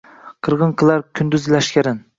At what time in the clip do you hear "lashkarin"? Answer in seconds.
1.57-2.07